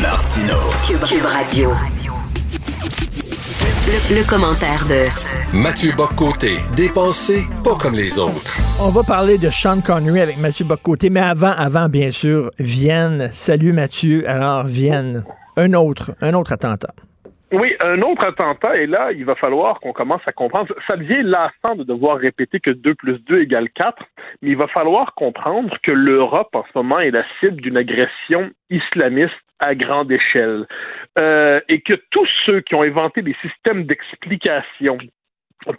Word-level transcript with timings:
Martino. 0.00 0.56
Cube, 0.88 1.04
Cube 1.04 1.26
Radio. 1.26 1.70
Le, 3.84 4.16
le 4.16 4.24
commentaire 4.24 4.88
de 4.88 5.04
Mathieu 5.54 5.92
Boccoté, 5.94 6.56
dépensé 6.74 7.44
pas 7.62 7.76
comme 7.76 7.94
les 7.94 8.18
autres. 8.18 8.56
On 8.80 8.88
va 8.88 9.02
parler 9.02 9.36
de 9.36 9.50
Sean 9.50 9.82
Connery 9.84 10.22
avec 10.22 10.38
Mathieu 10.38 10.64
Bocoté, 10.64 11.10
mais 11.10 11.20
avant, 11.20 11.52
avant, 11.52 11.90
bien 11.90 12.12
sûr, 12.12 12.50
Vienne. 12.58 13.28
Salut 13.32 13.74
Mathieu. 13.74 14.24
Alors, 14.26 14.64
Vienne. 14.64 15.22
Un 15.58 15.74
autre, 15.74 16.12
un 16.22 16.32
autre 16.32 16.52
attentat. 16.52 16.94
Oui, 17.52 17.74
un 17.80 18.00
autre 18.00 18.24
attentat, 18.24 18.78
et 18.78 18.86
là, 18.86 19.12
il 19.12 19.26
va 19.26 19.34
falloir 19.34 19.80
qu'on 19.80 19.92
commence 19.92 20.22
à 20.24 20.32
comprendre. 20.32 20.72
Ça 20.86 20.96
devient 20.96 21.22
lassant 21.24 21.76
de 21.76 21.84
devoir 21.84 22.16
répéter 22.16 22.58
que 22.60 22.70
2 22.70 22.94
plus 22.94 23.18
2 23.24 23.40
égale 23.42 23.68
4, 23.74 24.02
mais 24.40 24.50
il 24.50 24.56
va 24.56 24.68
falloir 24.68 25.14
comprendre 25.14 25.76
que 25.82 25.90
l'Europe, 25.90 26.54
en 26.54 26.62
ce 26.62 26.78
moment, 26.78 27.00
est 27.00 27.10
la 27.10 27.24
cible 27.40 27.60
d'une 27.60 27.76
agression 27.76 28.50
islamiste 28.70 29.34
à 29.60 29.74
grande 29.74 30.10
échelle. 30.10 30.66
Euh, 31.18 31.60
et 31.68 31.80
que 31.80 31.94
tous 32.10 32.28
ceux 32.44 32.60
qui 32.60 32.74
ont 32.74 32.82
inventé 32.82 33.22
des 33.22 33.36
systèmes 33.42 33.84
d'explication 33.84 34.98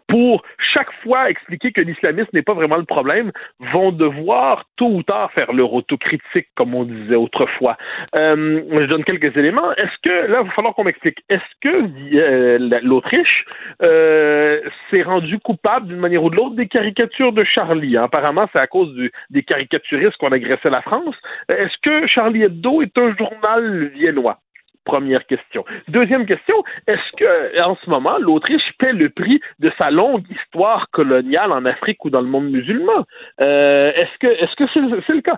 pour 0.08 0.44
chaque 0.74 0.92
fois 1.04 1.30
expliquer 1.30 1.72
que 1.72 1.82
l'islamisme 1.82 2.30
n'est 2.34 2.42
pas 2.42 2.54
vraiment 2.54 2.78
le 2.78 2.86
problème, 2.86 3.32
vont 3.72 3.92
devoir 3.92 4.66
tôt 4.78 4.90
ou 4.90 5.04
tard 5.04 5.32
faire 5.32 5.54
leur 5.54 5.74
autocritique, 5.74 6.48
comme 6.56 6.76
on 6.76 6.84
disait 6.84 7.16
autrefois. 7.16 7.78
Euh, 8.16 8.62
je 8.72 8.86
donne 8.86 9.04
quelques 9.04 9.36
éléments. 9.38 9.72
Est-ce 9.74 9.98
que, 10.04 10.32
là, 10.32 10.42
il 10.42 10.48
va 10.48 10.52
falloir 10.54 10.76
qu'on 10.76 10.84
m'explique, 10.84 11.20
est-ce 11.30 11.42
que 11.62 12.16
euh, 12.16 12.80
l'Autriche 12.84 13.46
euh, 13.82 14.62
s'est 14.90 15.04
rendue 15.04 15.40
coupable 15.40 15.88
d'une 15.88 16.00
manière 16.00 16.24
ou 16.24 16.30
de 16.30 16.36
l'autre 16.36 16.56
des 16.56 16.68
caricatures 16.68 17.34
de 17.34 17.44
Charlie? 17.44 17.98
Apparemment, 17.98 18.48
c'est 18.54 18.60
à 18.60 18.68
cause 18.68 18.96
des 19.30 19.44
caricaturistes 19.44 20.18
qu'on 20.18 20.32
agressait 20.32 20.70
la 20.70 20.82
France. 20.82 21.16
Est-ce 21.50 21.78
que 21.82 22.08
Charlie 22.08 22.44
Hebdo 22.44 22.82
est 22.82 22.98
un 22.98 23.16
journal 23.16 23.92
viennois? 23.96 24.40
Première 24.84 25.26
question. 25.28 25.64
Deuxième 25.90 26.26
question, 26.26 26.56
est-ce 26.88 27.16
que 27.16 27.62
en 27.62 27.76
ce 27.76 27.90
moment 27.90 28.18
l'Autriche 28.18 28.74
paie 28.80 28.94
le 28.94 29.10
prix 29.10 29.40
de 29.60 29.72
sa 29.78 29.92
longue 29.92 30.24
histoire 30.30 30.90
coloniale 30.90 31.52
en 31.52 31.66
Afrique 31.66 32.04
ou 32.04 32.10
dans 32.10 32.22
le 32.22 32.28
monde 32.28 32.50
musulman? 32.50 33.06
Euh, 33.42 33.92
Est-ce 33.94 34.18
que 34.20 34.28
est-ce 34.28 34.56
que 34.56 34.66
c'est, 34.74 35.14
le 35.14 35.22
cas? 35.22 35.38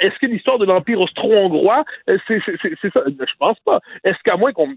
Est-ce 0.00 0.18
que 0.18 0.26
l'histoire 0.26 0.58
de 0.58 0.66
l'empire 0.66 1.00
austro-hongrois, 1.00 1.84
euh, 2.10 2.18
c'est, 2.28 2.40
c'est, 2.44 2.92
ça? 2.92 3.02
Je 3.06 3.34
pense 3.38 3.58
pas. 3.60 3.80
Est-ce 4.04 4.18
qu'à 4.22 4.36
moins 4.36 4.52
qu'on 4.52 4.74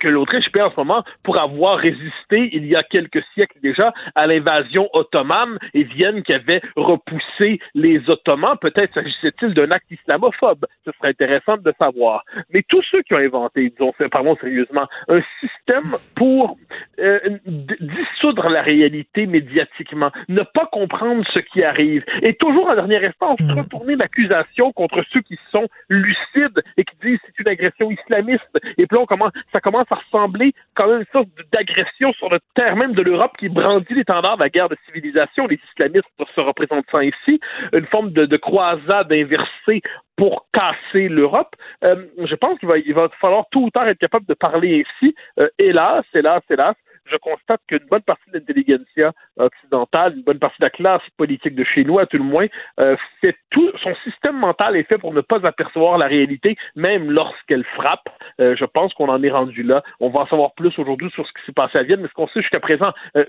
que 0.00 0.08
l'Autriche 0.08 0.50
paie 0.52 0.62
en 0.62 0.70
ce 0.70 0.76
moment 0.76 1.04
pour 1.22 1.38
avoir 1.38 1.78
résisté 1.78 2.50
il 2.52 2.66
y 2.66 2.76
a 2.76 2.82
quelques 2.82 3.22
siècles 3.34 3.58
déjà 3.62 3.92
à 4.14 4.26
l'invasion 4.26 4.88
ottomane 4.92 5.58
et 5.74 5.84
Vienne 5.84 6.22
qui 6.22 6.32
avait 6.32 6.60
repoussé 6.76 7.60
les 7.74 8.08
Ottomans. 8.08 8.56
Peut-être 8.60 8.94
s'agissait-il 8.94 9.54
d'un 9.54 9.70
acte 9.70 9.90
islamophobe. 9.90 10.66
Ce 10.84 10.90
serait 10.92 11.10
intéressant 11.10 11.56
de 11.56 11.72
savoir. 11.78 12.24
Mais 12.50 12.62
tous 12.68 12.82
ceux 12.90 13.02
qui 13.02 13.14
ont 13.14 13.18
inventé, 13.18 13.70
disons, 13.70 13.92
parlons 14.10 14.36
sérieusement, 14.36 14.86
un 15.08 15.20
système 15.40 15.96
pour 16.14 16.56
euh, 16.98 17.18
dissoudre 17.46 18.48
la 18.48 18.62
réalité 18.62 19.26
médiatiquement, 19.26 20.10
ne 20.28 20.42
pas 20.42 20.66
comprendre 20.66 21.24
ce 21.32 21.38
qui 21.40 21.62
arrive 21.62 22.04
et 22.22 22.34
toujours 22.34 22.68
en 22.68 22.74
dernière 22.74 23.04
instance 23.04 23.38
hmm. 23.40 23.58
retourner 23.58 23.96
l'accusation 23.96 24.72
contre 24.72 25.02
ceux 25.12 25.20
qui 25.20 25.38
sont 25.50 25.66
lucides 25.88 26.62
et 26.76 26.84
qui 26.84 26.96
disent 27.02 27.18
c'est 27.26 27.42
une 27.42 27.48
agression 27.48 27.90
islamiste. 27.90 28.42
Et 28.78 28.86
puis 28.86 28.98
on 28.98 29.06
commence, 29.06 29.32
ça 29.52 29.60
commence 29.60 29.75
à 29.90 29.94
ressembler 29.94 30.52
quand 30.74 30.88
même 30.88 31.00
une 31.00 31.06
sorte 31.12 31.28
d'agression 31.52 32.12
sur 32.14 32.30
le 32.30 32.38
terre 32.54 32.76
même 32.76 32.92
de 32.92 33.02
l'Europe 33.02 33.32
qui 33.38 33.48
brandit 33.48 33.94
l'étendard 33.94 34.36
de 34.36 34.42
la 34.42 34.48
guerre 34.48 34.68
de 34.68 34.76
civilisation, 34.86 35.46
les 35.46 35.60
islamistes 35.72 36.06
se 36.34 36.40
représentant 36.40 37.00
ici, 37.00 37.40
une 37.72 37.86
forme 37.86 38.10
de, 38.10 38.36
croisade 38.36 39.12
inversée 39.12 39.82
pour 40.16 40.46
casser 40.52 41.08
l'Europe. 41.08 41.54
Euh, 41.84 42.06
je 42.24 42.34
pense 42.34 42.58
qu'il 42.58 42.68
va, 42.68 42.78
il 42.78 42.94
va 42.94 43.08
falloir 43.20 43.44
tout 43.50 43.64
ou 43.64 43.70
tard 43.70 43.88
être 43.88 43.98
capable 43.98 44.26
de 44.26 44.34
parler 44.34 44.84
ici. 44.86 45.14
Euh, 45.38 45.48
hélas, 45.58 46.04
hélas, 46.14 46.42
hélas, 46.50 46.74
je 47.10 47.16
constate 47.16 47.60
qu'une 47.68 47.86
bonne 47.90 48.02
partie 48.02 48.30
de 48.30 48.38
l'intelligentsia 48.38 49.12
occidentale, 49.36 50.14
une 50.16 50.22
bonne 50.22 50.38
partie 50.38 50.58
de 50.60 50.64
la 50.64 50.70
classe 50.70 51.02
politique 51.16 51.54
de 51.54 51.64
chez 51.64 51.84
nous, 51.84 51.98
à 51.98 52.06
tout 52.06 52.18
le 52.18 52.24
moins, 52.24 52.46
euh, 52.80 52.96
fait 53.20 53.36
tout, 53.50 53.70
son 53.82 53.94
système 54.04 54.36
mental 54.36 54.76
est 54.76 54.84
fait 54.84 54.98
pour 54.98 55.12
ne 55.12 55.20
pas 55.20 55.46
apercevoir 55.46 55.98
la 55.98 56.06
réalité, 56.06 56.56
même 56.74 57.10
lorsqu'elle 57.10 57.64
frappe. 57.64 58.08
Euh, 58.40 58.56
je 58.56 58.64
pense 58.64 58.92
qu'on 58.94 59.08
en 59.08 59.22
est 59.22 59.30
rendu 59.30 59.62
là. 59.62 59.82
On 60.00 60.10
va 60.10 60.20
en 60.20 60.26
savoir 60.26 60.54
plus 60.54 60.76
aujourd'hui 60.78 61.10
sur 61.10 61.26
ce 61.26 61.32
qui 61.32 61.46
s'est 61.46 61.52
passé 61.52 61.78
à 61.78 61.82
Vienne, 61.82 62.00
mais 62.00 62.08
ce 62.08 62.14
qu'on 62.14 62.28
sait 62.28 62.40
jusqu'à 62.40 62.60
présent, 62.60 62.92
euh, 63.16 63.24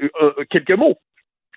quelques 0.49 0.71
mots 0.71 0.97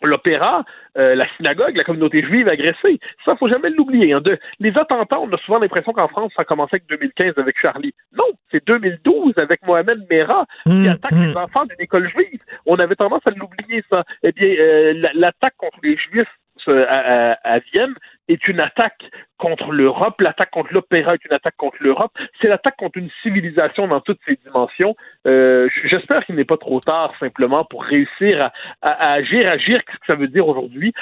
l'opéra, 0.03 0.65
euh, 0.99 1.15
la 1.15 1.27
synagogue, 1.37 1.77
la 1.77 1.85
communauté 1.85 2.23
juive 2.23 2.49
agressée. 2.49 2.99
Ça, 3.25 3.37
faut 3.37 3.49
jamais 3.49 3.71
l'oublier. 3.71 4.13
Hein. 4.13 4.23
les 4.59 4.77
attentats, 4.77 5.21
on 5.21 5.33
a 5.33 5.37
souvent 5.39 5.59
l'impression 5.59 5.93
qu'en 5.93 6.09
France, 6.09 6.33
ça 6.35 6.43
a 6.43 6.45
commencé 6.45 6.77
avec 6.77 6.87
2015 6.89 7.35
avec 7.37 7.57
Charlie. 7.61 7.95
Non, 8.17 8.25
c'est 8.51 8.67
2012 8.67 9.35
avec 9.37 9.65
Mohamed 9.67 10.07
Merah 10.11 10.47
qui 10.65 10.73
mmh, 10.73 10.89
attaque 10.89 11.13
mmh. 11.13 11.27
les 11.27 11.37
enfants 11.37 11.65
d'une 11.65 11.81
école 11.81 12.09
juive. 12.11 12.41
On 12.67 12.77
avait 12.77 12.97
tendance 12.97 13.23
à 13.27 13.31
l'oublier, 13.31 13.85
ça. 13.91 14.05
Eh 14.23 14.33
bien, 14.33 14.49
euh, 14.49 15.11
l'attaque 15.15 15.55
contre 15.57 15.79
les 15.83 15.97
Juifs 15.97 16.29
euh, 16.69 17.35
à, 17.43 17.59
Vienne 17.73 17.95
est 18.29 18.47
une 18.49 18.61
attaque 18.61 19.03
contre 19.39 19.73
l'Europe. 19.73 20.21
L'attaque 20.21 20.51
contre 20.51 20.73
l'opéra 20.73 21.15
est 21.15 21.25
une 21.25 21.33
attaque 21.33 21.57
contre 21.57 21.77
l'Europe. 21.81 22.13
C'est 22.41 22.49
l'attaque 22.49 22.77
contre 22.77 22.99
une 22.99 23.11
civilisation 23.23 23.89
dans 23.89 24.01
toutes 24.01 24.21
ses 24.27 24.37
dimensions. 24.45 24.95
Euh, 25.27 25.69
J'espère 25.85 26.25
qu'il 26.25 26.37
n'est 26.37 26.45
pas 26.45 26.57
trop 26.57 26.81
tard 26.81 27.13
simplement 27.19 27.65
pour 27.65 27.85
réussir 27.85 28.43
à, 28.43 28.53
à, 28.83 29.13
agir. 29.13 29.49
Agir, 29.49 29.85
qu'est-ce 29.85 29.99
que 29.99 30.07
ça 30.07 30.15
veut 30.15 30.29
dire 30.29 30.47
aujourd'hui? 30.47 30.93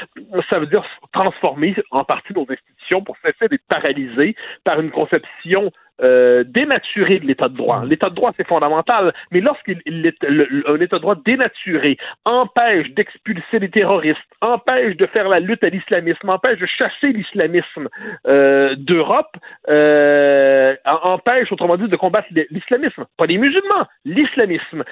Ça 0.50 0.58
veut 0.58 0.66
dire 0.66 0.84
transformer 1.12 1.74
en 1.90 2.04
partie 2.04 2.32
nos 2.32 2.46
institutions 2.48 3.02
pour 3.02 3.16
cesser 3.24 3.48
d'être 3.48 3.66
paralysées 3.68 4.34
par 4.64 4.80
une 4.80 4.90
conception 4.90 5.70
euh, 6.00 6.44
dénaturé 6.46 7.18
de 7.18 7.26
l'état 7.26 7.48
de 7.48 7.56
droit. 7.56 7.84
L'état 7.84 8.08
de 8.08 8.14
droit, 8.14 8.32
c'est 8.36 8.46
fondamental, 8.46 9.12
mais 9.32 9.40
lorsqu'un 9.40 9.74
état 9.84 10.26
de 10.28 10.98
droit 11.00 11.16
dénaturé 11.24 11.96
empêche 12.24 12.88
d'expulser 12.90 13.58
les 13.58 13.68
terroristes, 13.68 14.18
empêche 14.40 14.96
de 14.96 15.06
faire 15.06 15.28
la 15.28 15.40
lutte 15.40 15.64
à 15.64 15.70
l'islamisme, 15.70 16.28
empêche 16.28 16.60
de 16.60 16.66
chasser 16.66 17.12
l'islamisme 17.12 17.88
euh, 18.26 18.76
d'Europe, 18.76 19.36
euh, 19.68 20.76
empêche, 20.84 21.50
autrement 21.50 21.76
dit, 21.76 21.88
de 21.88 21.96
combattre 21.96 22.28
l'islamisme, 22.50 23.04
pas 23.16 23.26
les 23.26 23.38
musulmans, 23.38 23.86
l'islamisme. 24.04 24.84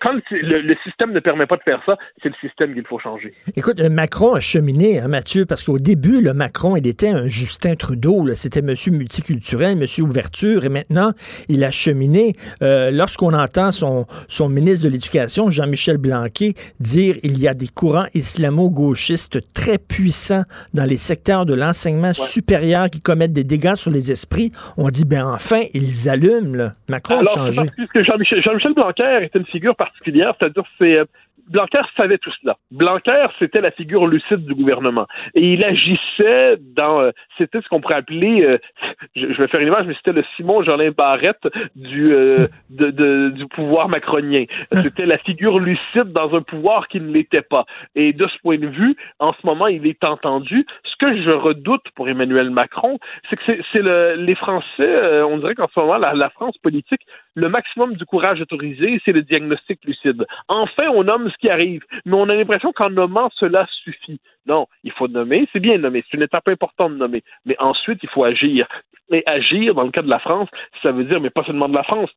Quand 0.00 0.14
le, 0.30 0.60
le, 0.60 0.76
système 0.84 1.12
ne 1.12 1.20
permet 1.20 1.46
pas 1.46 1.56
de 1.56 1.62
faire 1.62 1.82
ça, 1.84 1.96
c'est 2.22 2.28
le 2.28 2.34
système 2.40 2.74
qu'il 2.74 2.86
faut 2.86 2.98
changer. 2.98 3.32
Écoute, 3.56 3.80
Macron 3.80 4.34
a 4.34 4.40
cheminé, 4.40 5.00
hein, 5.00 5.08
Mathieu, 5.08 5.46
parce 5.46 5.64
qu'au 5.64 5.78
début, 5.78 6.20
le 6.22 6.32
Macron, 6.32 6.76
il 6.76 6.86
était 6.86 7.08
un 7.08 7.24
Justin 7.24 7.74
Trudeau, 7.74 8.28
c'était 8.34 8.62
monsieur 8.62 8.92
multiculturel, 8.92 9.76
monsieur 9.76 10.04
ouverture 10.04 10.43
et 10.44 10.68
maintenant 10.68 11.12
il 11.48 11.64
a 11.64 11.70
cheminé. 11.70 12.34
Euh, 12.62 12.90
lorsqu'on 12.90 13.32
entend 13.32 13.72
son, 13.72 14.06
son 14.28 14.48
ministre 14.48 14.86
de 14.86 14.90
l'Éducation, 14.90 15.50
Jean-Michel 15.50 15.98
Blanquet, 15.98 16.54
dire 16.80 17.16
il 17.22 17.38
y 17.40 17.48
a 17.48 17.54
des 17.54 17.68
courants 17.68 18.06
islamo-gauchistes 18.14 19.52
très 19.52 19.78
puissants 19.78 20.44
dans 20.72 20.84
les 20.84 20.96
secteurs 20.96 21.46
de 21.46 21.54
l'enseignement 21.54 22.12
supérieur 22.12 22.90
qui 22.90 23.00
commettent 23.00 23.32
des 23.32 23.44
dégâts 23.44 23.74
sur 23.74 23.90
les 23.90 24.12
esprits, 24.12 24.52
on 24.76 24.90
dit 24.90 25.04
ben 25.04 25.26
enfin 25.26 25.62
ils 25.72 26.08
allument. 26.08 26.56
Là. 26.56 26.74
Macron 26.88 27.20
a 27.20 27.24
changé. 27.24 27.62
Jean-Michel 27.94 28.42
Jean 28.42 28.70
Blanquer 28.72 29.20
est 29.22 29.34
une 29.34 29.46
figure 29.46 29.76
particulière, 29.76 30.34
c'est-à-dire 30.38 30.64
c'est 30.78 30.98
euh, 30.98 31.04
Blanquer 31.48 31.82
savait 31.96 32.18
tout 32.18 32.32
cela. 32.42 32.56
Blanquer, 32.70 33.26
c'était 33.38 33.60
la 33.60 33.70
figure 33.70 34.06
lucide 34.06 34.44
du 34.44 34.54
gouvernement. 34.54 35.06
Et 35.34 35.54
il 35.54 35.64
agissait 35.64 36.56
dans, 36.74 37.00
euh, 37.00 37.10
c'était 37.38 37.60
ce 37.60 37.68
qu'on 37.68 37.80
pourrait 37.80 37.96
appeler, 37.96 38.42
euh, 38.44 38.58
je, 39.16 39.26
vais 39.26 39.48
faire 39.48 39.60
une 39.60 39.68
image, 39.68 39.86
mais 39.86 39.94
c'était 39.94 40.12
le 40.12 40.24
Simon 40.36 40.62
Jolin 40.62 40.90
Barrette 40.90 41.46
du, 41.76 42.12
euh, 42.12 42.46
de, 42.70 43.30
du 43.30 43.46
pouvoir 43.46 43.88
macronien. 43.88 44.44
C'était 44.72 45.06
la 45.06 45.18
figure 45.18 45.58
lucide 45.58 46.12
dans 46.12 46.34
un 46.34 46.42
pouvoir 46.42 46.88
qui 46.88 47.00
ne 47.00 47.12
l'était 47.12 47.42
pas. 47.42 47.66
Et 47.94 48.12
de 48.12 48.26
ce 48.26 48.38
point 48.42 48.58
de 48.58 48.68
vue, 48.68 48.96
en 49.18 49.32
ce 49.32 49.46
moment, 49.46 49.66
il 49.66 49.86
est 49.86 50.04
entendu. 50.04 50.66
Ce 50.84 50.96
que 50.96 51.20
je 51.22 51.30
redoute 51.30 51.84
pour 51.94 52.08
Emmanuel 52.08 52.50
Macron, 52.50 52.98
c'est 53.28 53.36
que 53.36 53.42
c'est 53.72 53.82
le, 53.82 54.14
les 54.16 54.34
Français, 54.34 55.22
on 55.22 55.38
dirait 55.38 55.54
qu'en 55.54 55.68
ce 55.72 55.78
moment, 55.78 55.98
la, 55.98 56.14
la 56.14 56.30
France 56.30 56.56
politique, 56.58 57.02
le 57.34 57.48
maximum 57.48 57.94
du 57.94 58.04
courage 58.04 58.40
autorisé, 58.40 59.00
c'est 59.04 59.12
le 59.12 59.22
diagnostic 59.22 59.80
lucide. 59.84 60.24
Enfin, 60.48 60.84
on 60.94 61.04
nomme 61.04 61.30
ce 61.34 61.38
qui 61.38 61.50
arrive. 61.50 61.82
Mais 62.04 62.14
on 62.14 62.28
a 62.28 62.34
l'impression 62.34 62.72
qu'en 62.72 62.90
nommant 62.90 63.30
cela 63.36 63.66
suffit. 63.84 64.20
Non, 64.46 64.66
il 64.82 64.92
faut 64.92 65.08
nommer, 65.08 65.48
c'est 65.52 65.60
bien 65.60 65.78
nommer, 65.78 66.04
c'est 66.04 66.16
une 66.16 66.22
étape 66.22 66.48
importante 66.48 66.92
de 66.92 66.98
nommer. 66.98 67.22
Mais 67.44 67.56
ensuite, 67.58 68.00
il 68.02 68.08
faut 68.08 68.24
agir. 68.24 68.66
Et 69.10 69.22
agir, 69.26 69.74
dans 69.74 69.84
le 69.84 69.90
cas 69.90 70.02
de 70.02 70.08
la 70.08 70.18
France, 70.18 70.48
ça 70.82 70.92
veut 70.92 71.04
dire, 71.04 71.20
mais 71.20 71.30
pas 71.30 71.44
seulement 71.44 71.68
de 71.68 71.74
la 71.74 71.82
France, 71.82 72.10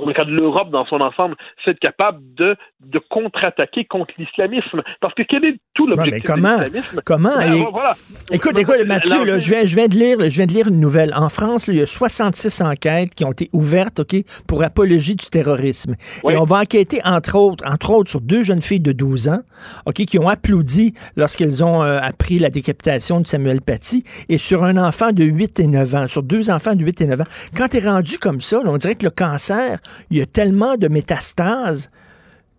dans 0.00 0.06
le 0.06 0.14
cas 0.14 0.24
de 0.24 0.30
l'Europe 0.30 0.70
dans 0.70 0.86
son 0.86 1.00
ensemble, 1.00 1.36
c'est 1.64 1.72
être 1.72 1.80
capable 1.80 2.20
de, 2.34 2.56
de 2.80 2.98
contre-attaquer 2.98 3.84
contre 3.84 4.12
l'islamisme. 4.18 4.82
Parce 5.00 5.14
que 5.14 5.22
quel 5.22 5.44
est 5.44 5.56
tout 5.74 5.86
l'objectif 5.86 6.24
de 6.24 6.36
l'islamisme? 6.36 7.00
Comment? 7.04 7.36
Ben, 7.36 7.66
voilà. 7.72 7.96
Écoute, 8.32 8.58
écoute, 8.58 8.76
Mathieu, 8.86 9.24
là, 9.24 9.38
je, 9.38 9.50
viens, 9.50 9.64
je, 9.64 9.74
viens 9.74 9.88
de 9.88 9.94
lire, 9.94 10.18
je 10.20 10.36
viens 10.36 10.46
de 10.46 10.52
lire 10.52 10.68
une 10.68 10.80
nouvelle. 10.80 11.12
En 11.14 11.28
France, 11.28 11.68
il 11.68 11.76
y 11.76 11.82
a 11.82 11.86
66 11.86 12.62
enquêtes 12.62 13.14
qui 13.14 13.24
ont 13.24 13.32
été 13.32 13.48
ouvertes 13.52 14.00
ok, 14.00 14.16
pour 14.46 14.62
apologie 14.62 15.16
du 15.16 15.26
terrorisme. 15.26 15.94
Et 16.28 16.36
on 16.36 16.44
va 16.44 16.60
enquêter, 16.60 17.00
entre 17.04 17.36
autres, 17.36 17.64
entre 17.66 17.90
autres, 17.90 18.10
sur 18.10 18.20
deux 18.20 18.42
jeunes 18.42 18.62
filles 18.62 18.80
de 18.80 18.92
12 18.92 19.28
ans 19.28 19.40
ok, 19.86 20.04
qui 20.04 20.18
ont 20.18 20.28
applaudi 20.28 20.94
lorsqu'elles 21.16 21.64
ont 21.64 21.82
euh, 21.82 21.98
appris 22.00 22.38
la 22.38 22.50
décapitation 22.50 23.20
de 23.20 23.26
Samuel 23.26 23.60
Paty 23.60 24.04
et 24.28 24.38
sur 24.38 24.64
un 24.64 24.76
enfant 24.76 25.12
de 25.12 25.24
8 25.24 25.60
et 25.60 25.66
9 25.66 25.94
ans, 25.94 26.08
sur 26.08 26.22
deux 26.22 26.50
enfants 26.50 26.74
de 26.74 26.84
8 26.84 27.00
et 27.02 27.06
9 27.06 27.20
ans. 27.20 27.24
Quand 27.56 27.68
tu 27.68 27.78
es 27.78 27.88
rendu 27.88 28.18
comme 28.18 28.40
ça, 28.40 28.60
on 28.64 28.76
dirait 28.76 28.94
que 28.94 29.04
le 29.04 29.10
cancer 29.10 29.78
il 30.10 30.18
y 30.18 30.22
a 30.22 30.26
tellement 30.26 30.76
de 30.76 30.88
métastases. 30.88 31.90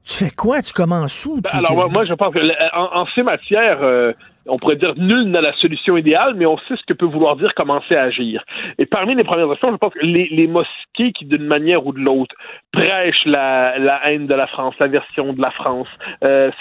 Tu 0.04 0.14
fais 0.14 0.30
quoi? 0.30 0.62
Tu 0.62 0.74
commences 0.74 1.26
où? 1.26 1.42
Ben, 1.42 1.50
alors, 1.54 1.92
moi, 1.92 2.06
je 2.06 2.14
pense 2.14 2.34
que 2.34 2.40
en, 2.76 3.06
ces 3.14 3.24
matières, 3.24 3.82
euh, 3.82 4.14
on 4.48 4.58
pourrait 4.58 4.76
dire 4.76 4.94
nul 4.98 5.26
n'a 5.26 5.42
la 5.42 5.54
solution 5.54 5.98
idéale, 5.98 6.34
mais 6.36 6.46
on 6.46 6.58
sait 6.60 6.76
ce 6.76 6.84
que 6.88 6.94
peut 6.94 7.06
vouloir 7.06 7.36
dire 7.36 7.54
commencer 7.56 7.96
à 7.96 8.04
agir. 8.04 8.44
Et 8.78 8.86
parmi 8.86 9.16
les 9.16 9.24
premières 9.24 9.50
actions, 9.52 9.72
je 9.72 9.78
pense 9.78 9.94
que 9.94 10.06
les, 10.06 10.48
mosquées 10.48 11.12
qui, 11.14 11.26
d'une 11.26 11.46
manière 11.46 11.86
ou 11.86 11.94
de 11.94 12.00
l'autre, 12.00 12.36
prêchent 12.72 13.26
la, 13.26 14.02
haine 14.06 14.28
de 14.28 14.34
la 14.34 14.48
France, 14.48 14.76
la 14.80 14.88
version 14.88 15.34
de 15.34 15.42
la 15.42 15.52
France, 15.52 15.88
euh, 16.24 16.52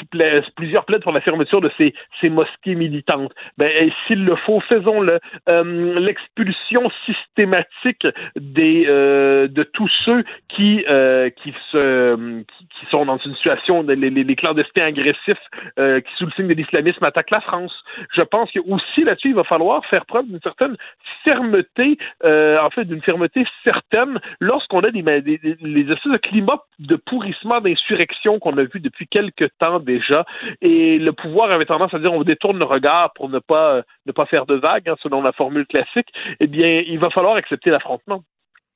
plusieurs 0.56 0.84
plaident 0.84 1.02
pour 1.02 1.12
la 1.12 1.20
fermeture 1.20 1.60
de 1.60 1.70
ces, 1.76 1.94
ces 2.20 2.28
mosquées 2.28 2.74
militantes. 2.74 3.32
Ben, 3.58 3.90
s'il 4.06 4.24
le 4.24 4.36
faut, 4.36 4.60
faisons-le. 4.60 5.18
Euh, 5.48 5.98
l'expulsion 6.00 6.90
systématique 7.04 8.06
des, 8.36 8.86
euh, 8.88 9.48
de 9.48 9.62
tous 9.62 9.90
ceux 10.04 10.24
qui, 10.48 10.84
euh, 10.88 11.30
qui, 11.30 11.54
se, 11.70 12.42
qui, 12.42 12.86
sont 12.90 13.06
dans 13.06 13.18
une 13.18 13.34
situation, 13.34 13.82
les, 13.82 13.96
les, 13.96 14.10
les 14.10 14.36
clandestins 14.36 14.86
agressifs 14.86 15.36
qui, 15.76 16.12
sous 16.16 16.26
le 16.26 16.32
signe 16.32 16.48
de 16.48 16.54
l'islamisme, 16.54 17.04
attaquent 17.04 17.30
la 17.30 17.40
France. 17.40 17.75
Je 18.12 18.22
pense 18.22 18.50
que 18.50 18.60
aussi 18.60 19.04
là-dessus, 19.04 19.28
il 19.28 19.34
va 19.34 19.44
falloir 19.44 19.84
faire 19.86 20.06
preuve 20.06 20.26
d'une 20.26 20.40
certaine 20.40 20.76
fermeté, 21.24 21.98
euh, 22.24 22.58
en 22.60 22.70
fait, 22.70 22.84
d'une 22.84 23.02
fermeté 23.02 23.46
certaine 23.64 24.20
lorsqu'on 24.40 24.80
a 24.80 24.90
des, 24.90 25.02
les 25.60 25.92
espèces 25.92 26.12
de 26.12 26.18
climat 26.18 26.60
de 26.78 26.96
pourrissement, 26.96 27.60
d'insurrection 27.60 28.38
qu'on 28.38 28.56
a 28.58 28.64
vu 28.64 28.80
depuis 28.80 29.06
quelques 29.06 29.50
temps 29.58 29.80
déjà. 29.80 30.24
Et 30.60 30.98
le 30.98 31.12
pouvoir 31.12 31.50
avait 31.50 31.64
tendance 31.64 31.94
à 31.94 31.98
dire 31.98 32.12
on 32.12 32.22
détourne 32.22 32.58
le 32.58 32.64
regard 32.64 33.12
pour 33.14 33.28
ne 33.28 33.38
pas 33.38 33.82
pas 34.16 34.26
faire 34.26 34.46
de 34.46 34.54
vagues, 34.54 34.88
hein, 34.88 34.96
selon 35.02 35.22
la 35.22 35.32
formule 35.32 35.66
classique. 35.66 36.08
Eh 36.40 36.46
bien, 36.46 36.82
il 36.86 36.98
va 36.98 37.10
falloir 37.10 37.36
accepter 37.36 37.70
l'affrontement. 37.70 38.22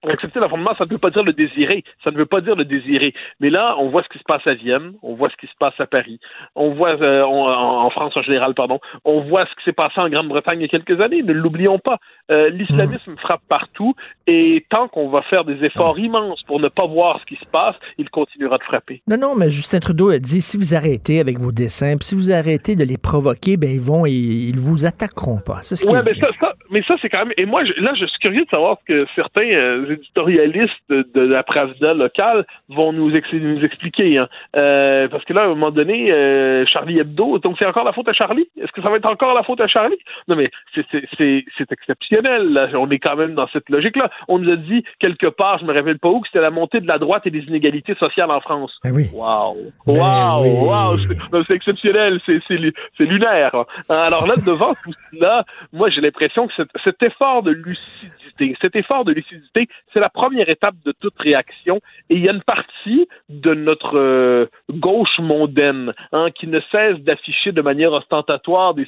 Accepter 0.09 0.41
l'affrontement, 0.41 0.75
ça 0.75 0.85
ne 0.85 0.91
veut 0.91 0.99
pas 0.99 1.11
dire 1.11 1.23
le 1.23 1.33
désirer. 1.33 1.85
Ça 2.03 2.11
ne 2.11 2.17
veut 2.17 2.27
pas 2.27 2.41
dire 2.41 2.57
le 2.57 2.65
désirer. 2.65 3.13
Mais 3.41 3.51
là, 3.51 3.77
on 3.79 3.91
voit 3.91 4.03
ce 4.03 4.09
qui 4.09 4.19
se 4.19 4.25
passe 4.25 4.47
à 4.47 4.55
Vienne, 4.55 4.95
on 5.03 5.15
voit 5.15 5.29
ce 5.31 5.37
qui 5.37 5.47
se 5.47 5.57
passe 5.59 5.79
à 5.79 5.87
Paris, 5.87 6.19
on 6.55 6.73
voit 6.75 7.01
euh, 7.01 7.23
en 7.23 7.91
France 7.91 8.17
en 8.17 8.23
général, 8.23 8.55
pardon, 8.55 8.81
on 9.05 9.21
voit 9.21 9.47
ce 9.47 9.55
qui 9.57 9.65
s'est 9.65 9.73
passé 9.73 10.01
en 10.01 10.09
Grande-Bretagne 10.09 10.61
il 10.61 10.63
y 10.63 10.65
a 10.65 10.69
quelques 10.69 11.01
années. 11.01 11.23
Ne 11.23 11.33
l'oublions 11.33 11.79
pas. 11.79 11.99
Euh, 12.31 12.49
l'islamisme 12.51 13.17
frappe 13.17 13.43
partout 13.49 13.95
et 14.27 14.65
tant 14.71 14.89
qu'on 14.89 15.11
va 15.11 15.23
faire 15.23 15.45
des 15.45 15.65
efforts 15.65 15.99
immenses 15.99 16.43
pour 16.45 16.61
ne 16.61 16.69
pas 16.69 16.87
voir 16.87 17.21
ce 17.21 17.27
qui 17.27 17.37
se 17.37 17.47
passe, 17.47 17.77
il 17.99 18.09
continuera 18.11 18.59
de 18.59 18.63
frapper. 18.63 19.03
Non, 19.09 19.17
non, 19.17 19.35
mais 19.37 19.51
Justin 19.51 19.81
Trudeau 19.81 20.11
a 20.11 20.19
dit 20.19 20.41
si 20.41 20.57
vous 20.57 20.75
arrêtez 20.75 21.21
avec 21.21 21.39
vos 21.39 21.53
dessins, 21.53 21.97
si 22.01 22.15
vous 22.15 22.31
arrêtez 22.31 22.77
de 22.77 22.85
les 22.85 22.99
provoquer, 22.99 23.57
ben 23.57 23.71
ils 23.71 23.81
vont, 23.81 24.07
ils, 24.07 24.51
ils 24.51 24.59
vous 24.59 24.87
attaqueront 24.87 25.41
pas. 25.45 25.59
C'est 25.63 25.77
ce 25.77 25.87
ouais, 25.87 26.01
mais 26.05 26.13
Ça, 26.13 26.55
mais 26.71 26.83
ça, 26.83 26.95
c'est 27.03 27.09
quand 27.09 27.19
même. 27.19 27.35
Et 27.37 27.47
moi, 27.47 27.63
là, 27.65 27.93
je 27.99 28.07
suis 28.07 28.19
curieux 28.21 28.45
de 28.45 28.51
savoir 28.51 28.79
ce 28.81 28.93
que 28.93 29.07
certains 29.15 29.51
euh, 29.51 29.90
éditorialistes 29.91 30.89
de, 30.89 31.21
la 31.21 31.43
Pravda 31.43 31.95
locale 31.95 32.47
vont 32.69 32.93
nous, 32.93 33.11
nous 33.11 33.65
expliquer. 33.65 34.19
Hein. 34.19 34.29
Euh, 34.57 35.09
parce 35.09 35.25
que 35.25 35.33
là, 35.33 35.43
à 35.43 35.45
un 35.45 35.49
moment 35.49 35.71
donné, 35.71 36.13
euh, 36.13 36.65
Charlie 36.67 36.99
Hebdo, 36.99 37.39
donc 37.39 37.57
c'est 37.59 37.67
encore 37.67 37.85
la 37.85 37.93
faute 37.93 38.09
à 38.09 38.13
Charlie? 38.13 38.49
Est-ce 38.61 38.73
que 38.73 38.83
ça 38.83 38.91
va 38.91 38.97
être 38.97 39.07
encore 39.07 39.35
la 39.35 39.43
faute 39.43 39.61
à 39.61 39.69
Charlie? 39.69 39.99
Non, 40.29 40.37
mais 40.37 40.51
c'est 40.75 41.73
exceptionnel. 41.73 42.53
Là. 42.53 42.69
On 42.75 42.91
est 42.91 42.99
quand 42.99 43.17
même 43.17 43.35
dans 43.35 43.49
cette 43.49 43.69
logique-là. 43.69 44.11
On 44.29 44.39
nous 44.39 44.53
a 44.53 44.57
dit 44.57 44.85
quelque 44.99 45.27
part, 45.27 45.59
je 45.59 45.65
me 45.65 45.73
rappelle 45.73 45.99
pas 45.99 46.09
où, 46.09 46.21
que 46.21 46.29
c'était 46.29 46.41
la 46.41 46.51
montée 46.51 46.81
de 46.81 46.87
la 46.87 46.99
droite 46.99 47.27
et 47.27 47.31
des 47.31 47.45
inégalités 47.45 47.95
sociales 47.95 48.31
en 48.31 48.41
France. 48.41 48.79
Ben 48.85 48.93
oui. 48.95 49.07
Wow! 49.13 49.57
Ben 49.87 49.95
wow! 49.95 50.45
Wow! 50.45 51.45
C'est 51.47 51.55
exceptionnel. 51.55 52.21
C'est 52.27 53.05
lunaire. 53.05 53.65
Alors 53.89 54.27
là, 54.27 54.35
devant 54.37 54.75
tout 54.85 54.93
cela, 55.13 55.45
moi, 55.73 55.91
j'ai 55.91 56.01
l'impression 56.01 56.47
que 56.49 56.55
cet 56.85 57.03
effort 57.03 57.43
de 57.43 57.53
lucidité 57.53 58.20
cet 58.61 58.77
effort 58.77 59.05
de 59.05 59.13
lucidité, 59.13 59.69
c'est 59.93 60.01
la 60.01 60.11
première 60.11 60.49
étape 60.49 60.75
de 60.85 60.93
toute 60.93 61.19
réaction. 61.19 61.81
Et 62.09 62.17
il 62.17 62.25
y 62.25 62.29
a 62.29 62.33
une 62.33 62.43
partie 62.43 63.09
de 63.29 63.55
notre 63.55 63.99
euh, 63.99 64.47
gauche 64.71 65.19
mondaine 65.19 65.93
hein, 66.13 66.31
qui 66.31 66.47
ne 66.47 66.61
cesse 66.73 66.99
d'afficher 66.99 67.53
de 67.53 67.63
manière 67.63 67.93
ostentatoire 67.93 68.75
des 68.75 68.87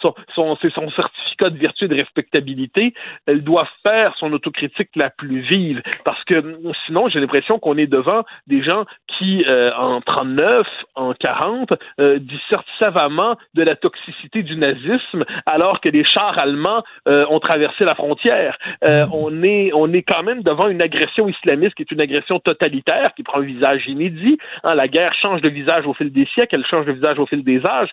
son, 0.00 0.14
son, 0.34 0.56
son, 0.56 0.90
certificat 0.90 1.50
de 1.50 1.58
vertu 1.58 1.84
et 1.84 1.88
de 1.88 1.94
respectabilité. 1.94 2.94
Elle 3.26 3.42
doit 3.42 3.68
faire 3.82 4.14
son 4.18 4.32
autocritique 4.32 4.90
la 4.94 5.10
plus 5.10 5.40
vive. 5.40 5.82
Parce 6.04 6.22
que 6.24 6.58
sinon, 6.86 7.08
j'ai 7.08 7.20
l'impression 7.20 7.58
qu'on 7.58 7.76
est 7.76 7.86
devant 7.86 8.24
des 8.46 8.62
gens 8.62 8.84
qui, 9.18 9.44
euh, 9.46 9.72
en 9.74 10.00
39, 10.00 10.66
en 10.94 11.14
40, 11.14 11.72
euh, 12.00 12.18
dissertent 12.18 12.66
savamment 12.78 13.36
de 13.54 13.62
la 13.62 13.76
toxicité 13.76 14.42
du 14.42 14.56
nazisme, 14.56 15.24
alors 15.46 15.80
que 15.80 15.88
les 15.88 16.04
chars 16.04 16.38
allemands 16.38 16.84
euh, 17.06 17.26
ont 17.30 17.40
traversé 17.40 17.84
la 17.84 17.94
frontière. 17.94 18.56
Euh, 18.84 19.06
on 19.12 19.42
est 19.42 20.02
quand 20.02 20.22
même 20.22 20.42
devant 20.42 20.68
une 20.68 20.82
agression 20.82 21.28
islamiste 21.28 21.74
qui 21.74 21.82
est 21.82 21.92
une 21.92 22.00
agression 22.00 22.38
totalitaire 22.38 23.12
qui 23.14 23.22
prend 23.22 23.40
un 23.40 23.44
visage 23.44 23.86
inédit. 23.86 24.38
Hein, 24.64 24.74
la 24.74 24.88
guerre 24.88 25.14
change 25.14 25.40
de 25.40 25.48
visage 25.48 25.86
au 25.86 25.94
fil 25.94 26.12
des 26.12 26.26
siècles, 26.26 26.56
elle 26.56 26.66
change 26.66 26.86
de 26.86 26.92
visage 26.92 27.18
au 27.18 27.26
fil 27.26 27.42
des 27.42 27.64
âges. 27.64 27.90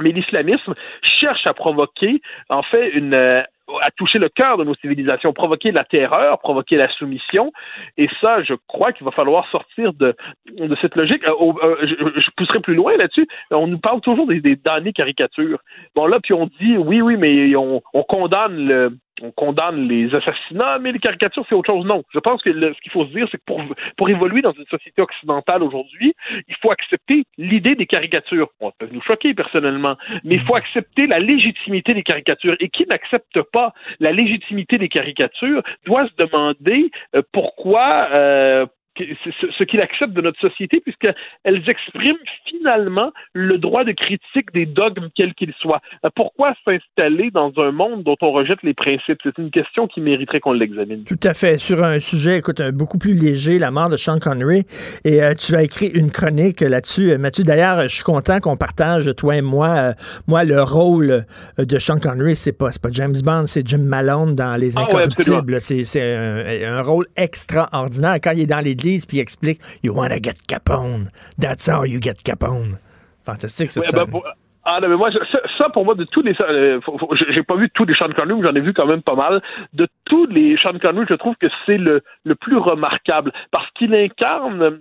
Mais 0.00 0.12
l'islamisme 0.12 0.74
cherche 1.02 1.46
à 1.46 1.52
provoquer, 1.52 2.22
en 2.48 2.62
fait, 2.62 2.90
une, 2.90 3.12
euh, 3.12 3.42
à 3.82 3.90
toucher 3.90 4.18
le 4.18 4.28
cœur 4.28 4.56
de 4.56 4.64
nos 4.64 4.74
civilisations, 4.74 5.32
provoquer 5.32 5.72
la 5.72 5.84
terreur, 5.84 6.38
provoquer 6.38 6.76
la 6.76 6.88
soumission. 6.88 7.52
Et 7.98 8.08
ça, 8.22 8.42
je 8.42 8.54
crois 8.66 8.92
qu'il 8.92 9.04
va 9.04 9.10
falloir 9.10 9.48
sortir 9.50 9.92
de, 9.92 10.14
de 10.50 10.76
cette 10.80 10.96
logique. 10.96 11.22
Euh, 11.24 11.76
je, 11.82 12.30
pousserai 12.36 12.60
plus 12.60 12.74
loin 12.74 12.96
là-dessus. 12.96 13.26
On 13.50 13.66
nous 13.66 13.78
parle 13.78 14.00
toujours 14.00 14.26
des, 14.26 14.40
des 14.40 14.56
damnées 14.56 14.92
caricatures. 14.92 15.60
Bon, 15.94 16.06
là, 16.06 16.18
puis 16.22 16.32
on 16.32 16.46
dit, 16.60 16.76
oui, 16.78 17.00
oui, 17.02 17.16
mais 17.16 17.54
on, 17.54 17.82
on 17.92 18.02
condamne 18.02 18.66
le, 18.66 18.98
on 19.22 19.30
condamne 19.30 19.88
les 19.88 20.14
assassinats, 20.14 20.78
mais 20.78 20.92
les 20.92 20.98
caricatures, 20.98 21.44
c'est 21.48 21.54
autre 21.54 21.72
chose. 21.72 21.86
Non. 21.86 22.02
Je 22.12 22.18
pense 22.18 22.42
que 22.42 22.52
ce 22.52 22.80
qu'il 22.80 22.92
faut 22.92 23.06
se 23.06 23.12
dire, 23.12 23.28
c'est 23.30 23.38
que 23.38 23.44
pour, 23.46 23.62
pour 23.96 24.08
évoluer 24.08 24.42
dans 24.42 24.52
une 24.52 24.66
société 24.66 25.02
occidentale 25.02 25.62
aujourd'hui, 25.62 26.14
il 26.48 26.54
faut 26.60 26.70
accepter 26.70 27.24
l'idée 27.38 27.74
des 27.74 27.86
caricatures. 27.86 28.48
On 28.60 28.72
peut 28.72 28.88
nous 28.90 29.02
choquer 29.02 29.34
personnellement, 29.34 29.96
mais 30.24 30.34
il 30.36 30.44
faut 30.44 30.56
accepter 30.56 31.06
la 31.06 31.18
légitimité 31.18 31.94
des 31.94 32.02
caricatures. 32.02 32.56
Et 32.60 32.68
qui 32.68 32.86
n'accepte 32.86 33.40
pas 33.52 33.72
la 34.00 34.12
légitimité 34.12 34.78
des 34.78 34.88
caricatures 34.88 35.62
doit 35.86 36.06
se 36.08 36.14
demander 36.16 36.90
euh, 37.14 37.22
pourquoi, 37.32 38.08
euh, 38.12 38.66
ce 38.96 39.64
qu'il 39.64 39.80
accepte 39.80 40.12
de 40.12 40.20
notre 40.20 40.40
société, 40.40 40.80
puisqu'elles 40.80 41.68
expriment 41.68 42.16
finalement 42.46 43.12
le 43.32 43.58
droit 43.58 43.84
de 43.84 43.92
critique 43.92 44.52
des 44.52 44.66
dogmes, 44.66 45.08
quels 45.14 45.34
qu'ils 45.34 45.54
soient. 45.60 45.80
Euh, 46.04 46.10
pourquoi 46.14 46.54
s'installer 46.64 47.30
dans 47.30 47.52
un 47.56 47.72
monde 47.72 48.04
dont 48.04 48.16
on 48.22 48.32
rejette 48.32 48.62
les 48.62 48.74
principes? 48.74 49.18
C'est 49.22 49.38
une 49.38 49.50
question 49.50 49.86
qui 49.86 50.00
mériterait 50.00 50.40
qu'on 50.40 50.52
l'examine. 50.52 51.04
Tout 51.04 51.20
à 51.22 51.34
fait. 51.34 51.58
Sur 51.58 51.82
un 51.82 51.98
sujet, 51.98 52.38
écoute, 52.38 52.62
beaucoup 52.72 52.98
plus 52.98 53.14
léger, 53.14 53.58
la 53.58 53.70
mort 53.70 53.88
de 53.88 53.96
Sean 53.96 54.18
Connery, 54.18 54.64
et 55.04 55.22
euh, 55.22 55.34
tu 55.34 55.54
as 55.56 55.62
écrit 55.62 55.88
une 55.88 56.10
chronique 56.10 56.60
là-dessus. 56.60 57.10
Euh, 57.10 57.18
Mathieu, 57.18 57.44
d'ailleurs, 57.44 57.82
je 57.82 57.94
suis 57.94 58.04
content 58.04 58.40
qu'on 58.40 58.56
partage, 58.56 59.12
toi 59.16 59.36
et 59.36 59.42
moi, 59.42 59.94
moi, 60.26 60.44
le 60.44 60.62
rôle 60.62 61.24
de 61.58 61.78
Sean 61.78 61.98
Connery, 61.98 62.36
c'est 62.36 62.56
pas, 62.56 62.70
pas 62.80 62.88
James 62.92 63.14
Bond, 63.24 63.46
c'est 63.46 63.66
Jim 63.66 63.78
Malone 63.78 64.34
dans 64.34 64.58
Les 64.58 64.76
ah 64.76 64.82
Incorruptibles. 64.82 65.60
c'est 65.60 66.02
un, 66.02 66.76
un, 66.76 66.82
rôle 66.82 67.06
extraordinaire. 67.16 68.18
Quand 68.22 68.32
il 68.32 68.40
est 68.40 68.46
dans 68.46 68.60
les 68.60 68.74
puis 69.06 69.18
il 69.18 69.20
explique 69.20 69.60
You 69.82 69.94
wanna 69.94 70.18
get 70.22 70.46
Capone. 70.46 71.10
That's 71.38 71.68
how 71.68 71.84
you 71.84 72.00
get 72.00 72.22
Capone. 72.24 72.78
Fantastique, 73.24 73.70
c'est 73.70 73.86
ça. 73.86 74.04
Ben, 74.04 74.20
ah 74.64 74.78
non, 74.80 74.88
mais 74.88 74.96
moi, 74.96 75.10
ça, 75.58 75.68
pour 75.70 75.84
moi, 75.84 75.94
de 75.94 76.04
tous 76.04 76.22
les... 76.22 76.34
Euh, 76.40 76.80
j'ai 77.28 77.42
pas 77.42 77.56
vu 77.56 77.70
tous 77.70 77.84
les 77.84 77.94
Sean 77.94 78.08
Connery, 78.08 78.40
mais 78.40 78.48
j'en 78.48 78.54
ai 78.54 78.60
vu 78.60 78.72
quand 78.72 78.86
même 78.86 79.02
pas 79.02 79.14
mal. 79.14 79.42
De 79.72 79.86
tous 80.04 80.26
les 80.26 80.56
Sean 80.56 80.78
Connery, 80.78 81.06
je 81.08 81.14
trouve 81.14 81.36
que 81.36 81.46
c'est 81.66 81.78
le, 81.78 82.02
le 82.24 82.34
plus 82.34 82.56
remarquable, 82.56 83.32
parce 83.50 83.70
qu'il 83.72 83.94
incarne, 83.94 84.80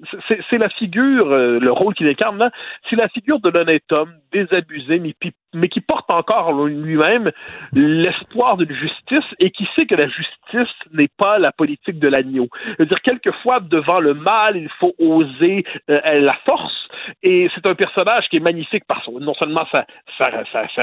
c'est 0.49 0.57
la 0.57 0.69
figure, 0.69 1.31
euh, 1.31 1.59
le 1.59 1.71
rôle 1.71 1.93
qu'il 1.93 2.07
incarne 2.07 2.23
c'est 2.89 2.95
la 2.95 3.07
figure 3.09 3.39
de 3.39 3.49
l'honnête 3.49 3.91
homme, 3.91 4.13
désabusé, 4.31 4.99
mais, 4.99 5.13
mais 5.53 5.69
qui 5.69 5.81
porte 5.81 6.09
encore 6.09 6.65
lui-même 6.65 7.31
l'espoir 7.73 8.57
d'une 8.57 8.73
justice 8.73 9.25
et 9.39 9.51
qui 9.51 9.67
sait 9.75 9.85
que 9.85 9.95
la 9.95 10.07
justice 10.07 10.73
n'est 10.91 11.09
pas 11.17 11.39
la 11.39 11.51
politique 11.51 11.99
de 11.99 12.07
l'agneau. 12.07 12.47
C'est-à-dire, 12.65 13.01
quelquefois, 13.01 13.59
devant 13.59 13.99
le 13.99 14.13
mal, 14.13 14.57
il 14.57 14.69
faut 14.79 14.93
oser 14.99 15.65
euh, 15.89 16.19
la 16.19 16.33
force, 16.45 16.82
Et 17.21 17.49
c'est 17.53 17.65
un 17.65 17.75
personnage 17.75 18.27
qui 18.29 18.37
est 18.37 18.41
magnifique 18.41 18.85
par 18.85 19.03
son, 19.03 19.19
non 19.19 19.33
seulement 19.33 19.65
sa, 19.71 19.85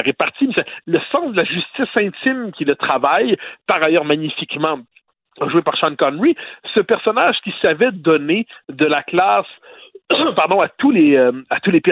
répartie, 0.00 0.48
mais 0.56 0.64
le 0.86 1.00
sens 1.10 1.32
de 1.32 1.36
la 1.36 1.44
justice 1.44 1.88
intime 1.96 2.52
qui 2.52 2.64
le 2.64 2.76
travaille, 2.76 3.36
par 3.66 3.82
ailleurs 3.82 4.04
magnifiquement 4.04 4.78
joué 5.48 5.62
par 5.62 5.76
Sean 5.76 5.94
Connery, 5.96 6.36
ce 6.74 6.80
personnage 6.80 7.36
qui 7.42 7.54
savait 7.62 7.92
donner 7.92 8.46
de 8.68 8.84
la 8.84 9.02
classe 9.02 9.46
pardon, 10.37 10.61
à 10.61 10.69
tous 10.69 10.90
les, 10.90 11.17
euh, 11.17 11.33
à 11.50 11.61
tous 11.61 11.71
les, 11.71 11.83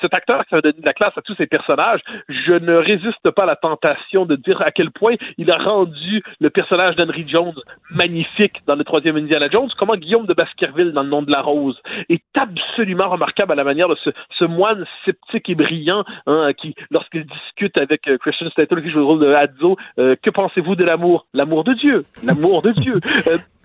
cet 0.00 0.14
acteur 0.14 0.44
qui 0.46 0.54
a 0.54 0.60
donné 0.60 0.78
de 0.78 0.84
la 0.84 0.92
classe 0.92 1.16
à 1.16 1.22
tous 1.22 1.34
ces 1.36 1.46
personnages, 1.46 2.00
je 2.28 2.52
ne 2.52 2.74
résiste 2.74 3.30
pas 3.30 3.44
à 3.44 3.46
la 3.46 3.56
tentation 3.56 4.26
de 4.26 4.36
dire 4.36 4.60
à 4.62 4.70
quel 4.70 4.90
point 4.90 5.14
il 5.38 5.50
a 5.50 5.58
rendu 5.58 6.22
le 6.40 6.50
personnage 6.50 6.96
d'Henry 6.96 7.26
Jones 7.26 7.54
magnifique 7.90 8.62
dans 8.66 8.74
le 8.74 8.84
troisième 8.84 9.16
Indiana 9.16 9.48
Jones, 9.50 9.68
comment 9.78 9.96
Guillaume 9.96 10.26
de 10.26 10.34
Baskerville 10.34 10.92
dans 10.92 11.02
le 11.02 11.08
nom 11.08 11.22
de 11.22 11.30
la 11.30 11.40
rose 11.40 11.80
est 12.08 12.22
absolument 12.34 13.08
remarquable 13.08 13.52
à 13.52 13.56
la 13.56 13.64
manière 13.64 13.88
de 13.88 13.96
ce, 13.96 14.10
ce 14.38 14.44
moine 14.44 14.84
sceptique 15.04 15.48
et 15.48 15.54
brillant, 15.54 16.04
hein, 16.26 16.52
qui, 16.56 16.74
lorsqu'il 16.90 17.24
discute 17.24 17.76
avec 17.78 18.08
euh, 18.08 18.18
Christian 18.18 18.50
Slater, 18.50 18.82
qui 18.82 18.90
joue 18.90 18.98
le 18.98 19.04
rôle 19.04 19.20
de 19.20 19.32
Hadzo, 19.32 19.76
euh, 19.98 20.16
que 20.22 20.30
pensez-vous 20.30 20.76
de 20.76 20.84
l'amour? 20.84 21.26
L'amour 21.32 21.64
de 21.64 21.72
Dieu. 21.74 22.04
L'amour 22.24 22.62
de 22.62 22.72
Dieu. 22.72 23.00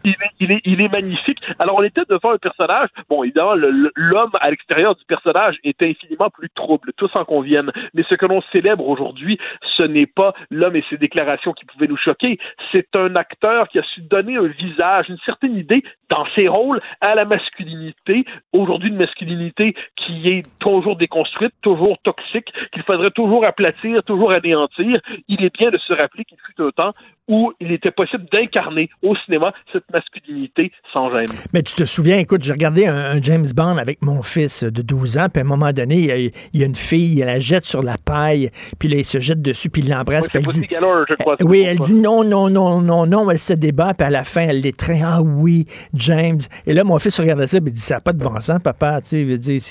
Il 0.03 0.12
est, 0.12 0.32
il 0.39 0.51
est, 0.51 0.62
il 0.65 0.82
est 0.82 0.91
magnifique. 0.91 1.39
Alors, 1.60 1.77
on 1.77 1.84
était 1.84 2.03
devant 2.10 2.32
un 2.32 2.38
personnage. 2.38 2.89
Bon, 3.10 3.24
évidemment, 3.24 3.56
l'homme 3.56 4.32
à 4.39 4.50
l'extérieur 4.50 4.96
du 4.96 5.03
personnage 5.06 5.58
est 5.63 5.82
infiniment 5.82 6.29
plus 6.29 6.50
trouble, 6.50 6.91
tous 6.98 7.13
en 7.15 7.25
conviennent. 7.25 7.72
Mais 7.94 8.03
ce 8.10 8.15
que 8.15 8.25
l'on 8.25 8.41
célèbre 8.51 8.88
aujourd'hui, 8.88 9.38
ce 9.77 9.84
n'est 9.84 10.06
pas 10.06 10.34
l'homme 10.50 10.75
et 10.75 10.84
ses 10.89 10.98
déclarations 10.98 11.53
qui 11.53 11.65
pouvaient 11.65 11.88
nous 11.88 11.98
choquer. 11.98 12.39
C'est 12.72 12.96
un 12.96 13.15
acteur 13.15 13.68
qui 13.70 13.79
a 13.79 13.84
su 13.84 14.01
donner 14.01 14.38
un 14.38 14.48
visage, 14.48 15.10
une 15.10 15.20
certaine 15.25 15.56
idée 15.56 15.84
dans 16.10 16.25
ses 16.36 16.48
rôles 16.48 16.82
à 17.01 17.15
la 17.15 17.25
masculinité. 17.25 18.25
Aujourd'hui, 18.53 18.89
une 18.89 18.98
masculinité 18.98 19.75
qui 19.96 20.29
est 20.29 20.44
toujours 20.60 20.96
déconstruite, 20.96 21.53
toujours 21.62 21.98
toxique, 22.03 22.51
qu'il 22.72 22.84
faudrait 22.84 23.12
toujours 23.12 23.46
aplatir, 23.46 24.03
toujours 24.03 24.32
anéantir. 24.32 25.00
Il 25.27 25.44
est 25.44 25.56
bien 25.56 25.70
de 25.70 25.77
se 25.77 25.94
rappeler 25.94 26.25
qu'il 26.25 26.38
fut 26.39 26.62
un 26.62 26.72
temps 26.72 26.94
où 27.27 27.53
il 27.60 27.72
était 27.72 27.91
possible 27.91 28.25
d'incarner 28.32 28.89
au 29.03 29.15
cinéma 29.15 29.53
masculinité 29.91 30.72
sans 30.93 31.12
gêne. 31.12 31.27
Mais 31.53 31.63
tu 31.63 31.75
te 31.75 31.86
souviens, 31.86 32.17
écoute, 32.17 32.43
j'ai 32.43 32.51
regardé 32.51 32.86
un, 32.86 33.22
James 33.22 33.48
Bond 33.55 33.77
avec 33.77 34.01
mon 34.01 34.22
fils 34.22 34.63
de 34.63 34.81
12 34.81 35.17
ans, 35.17 35.27
puis 35.31 35.41
à 35.41 35.46
un 35.46 35.48
moment 35.48 35.72
donné, 35.72 36.31
il 36.53 36.60
y 36.60 36.63
a, 36.63 36.65
une 36.65 36.75
fille, 36.75 37.22
elle 37.22 37.27
la 37.27 37.39
jette 37.39 37.65
sur 37.65 37.84
la 37.84 37.98
paille, 37.98 38.50
puis 38.77 38.89
là, 38.89 38.98
il 38.98 39.05
se 39.05 39.19
jette 39.19 39.41
dessus, 39.41 39.69
puis 39.69 39.81
il 39.81 39.89
l'embrasse, 39.89 40.27
elle 40.34 40.43
dit... 40.43 40.67
je 40.69 41.15
crois, 41.15 41.36
oui, 41.41 41.62
elle 41.62 41.79
dit 41.79 41.96
non, 41.96 42.24
non, 42.24 42.50
non, 42.50 42.81
non, 42.81 43.05
non, 43.05 43.29
elle 43.29 43.39
se 43.39 43.53
débat, 43.53 43.93
puis 43.93 44.08
à 44.08 44.10
la 44.10 44.24
fin, 44.24 44.41
elle 44.41 44.62
l'étreint, 44.62 45.01
ah 45.03 45.22
oui, 45.22 45.65
James. 45.93 46.39
Et 46.65 46.74
là, 46.74 46.84
mon 46.84 47.00
fils 47.00 47.19
regardait 47.19 47.48
ça, 47.48 47.60
puis 47.60 47.72
il 47.72 47.74
dit, 47.74 47.81
ça 47.81 47.96
n'a 47.96 48.01
pas 48.01 48.13
de 48.13 48.24
bon 48.24 48.39
sens, 48.39 48.60
papa, 48.63 49.01
tu 49.01 49.10
sais, 49.10 49.22
il, 49.22 49.38
dire, 49.38 49.62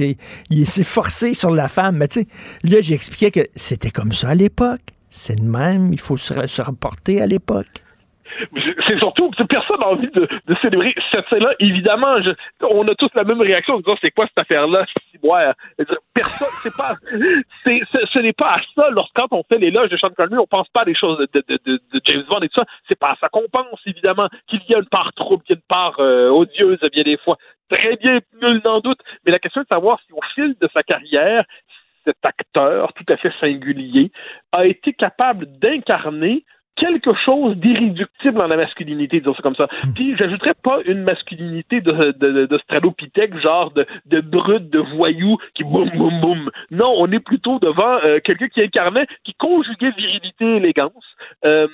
il 0.51 0.67
s'est 0.67 0.85
forcé 0.85 1.35
sur 1.35 1.51
la 1.51 1.69
femme, 1.69 1.97
mais 1.97 2.09
tu 2.09 2.21
sais, 2.21 2.27
là, 2.65 2.81
j'expliquais 2.81 3.31
que 3.31 3.49
c'était 3.55 3.91
comme 3.91 4.13
ça 4.13 4.31
à 4.31 4.35
l'époque. 4.35 4.81
C'est 5.11 5.41
le 5.41 5.47
même, 5.47 5.93
il 5.93 6.01
faut 6.01 6.17
se, 6.17 6.61
rapporter 6.61 7.21
à 7.21 7.27
l'époque. 7.27 7.67
C'est 8.87 8.99
surtout 8.99 9.30
personne 9.49 9.80
n'a 9.80 9.88
envie 9.88 10.11
de, 10.11 10.28
célébrer 10.61 10.95
cette 11.12 11.28
scène-là. 11.28 11.54
Évidemment, 11.59 12.16
on 12.62 12.87
a 12.87 12.95
tous 12.95 13.11
la 13.14 13.25
même 13.25 13.40
réaction 13.40 13.75
en 13.75 13.78
disant 13.78 13.97
c'est 14.00 14.11
quoi 14.11 14.26
cette 14.26 14.38
affaire-là? 14.38 14.85
Personne, 16.14 16.49
c'est 16.62 16.76
pas, 16.76 16.97
ce 17.64 18.18
n'est 18.18 18.33
pas 18.33 18.54
à 18.54 18.61
ça. 18.75 18.90
Lorsqu'on 18.90 19.26
on 19.30 19.42
fait 19.42 19.59
l'éloge 19.59 19.90
de 19.90 19.97
Sean 19.97 20.11
Connery, 20.11 20.38
on 20.38 20.47
pense 20.47 20.68
pas 20.68 20.83
à 20.83 20.85
des 20.85 20.95
choses 20.95 21.18
de, 21.33 21.80
James 22.04 22.25
Bond 22.28 22.40
et 22.40 22.49
tout 22.49 22.61
ça. 22.61 22.66
C'est 22.88 22.99
pas 22.99 23.12
à 23.12 23.16
ça 23.21 23.28
qu'on 23.28 23.49
pense, 23.50 23.80
évidemment, 23.87 24.28
qu'il 24.47 24.61
y 24.68 24.75
a 24.75 24.78
une 24.78 24.87
part 24.87 25.12
trouble, 25.14 25.42
qu'il 25.45 25.57
y 25.57 25.59
a 25.59 25.61
une 25.61 25.68
part 25.68 25.97
euh, 25.99 26.28
odieuse 26.30 26.80
bien 26.92 27.02
des 27.02 27.18
fois. 27.18 27.37
Très 27.68 27.97
bien, 27.97 28.21
nul 28.40 28.62
n'en 28.64 28.80
doute. 28.80 29.00
Mais 29.25 29.33
la 29.33 29.38
question 29.38 29.61
est 29.61 29.64
de 29.64 29.68
savoir 29.68 29.99
si 30.07 30.12
au 30.12 30.21
fil 30.35 30.54
de 30.61 30.68
sa 30.73 30.83
carrière, 30.83 31.45
cet 32.04 32.25
acteur 32.25 32.92
tout 32.95 33.04
à 33.12 33.16
fait 33.16 33.33
singulier 33.40 34.11
a 34.52 34.64
été 34.66 34.95
capable 34.95 35.47
d'incarner 35.59 36.45
quelque 36.79 37.13
chose 37.15 37.57
d'irréductible 37.57 38.39
dans 38.39 38.47
la 38.47 38.57
masculinité, 38.57 39.21
disons 39.21 39.35
ça 39.35 39.43
comme 39.43 39.57
ça. 39.57 39.69
Hmm. 39.85 39.93
Puis 39.95 40.17
j'ajouterais 40.17 40.55
pas 40.63 40.79
une 40.87 41.03
masculinité 41.03 41.81
de, 41.81 42.13
de, 42.13 42.47
de, 42.47 42.59
stralopithèque, 42.59 43.37
genre 43.39 43.71
de, 43.73 43.87
de 44.07 44.21
brut, 44.21 44.71
de 44.71 44.79
voyou, 44.79 45.37
qui 45.55 45.65
boum, 45.65 45.91
boum, 45.91 46.21
boum. 46.21 46.51
Non, 46.71 46.95
on 46.97 47.11
est 47.13 47.21
plutôt 47.21 47.59
devant 47.59 47.99
euh, 48.05 48.19
quelqu'un 48.23 48.49
qui 48.49 48.63
incarnait, 48.63 49.07
qui 49.25 49.35
conjuguait 49.35 49.91
virilité 49.91 50.45
et 50.45 50.57
élégance. 50.57 51.05
Euh, 51.45 51.67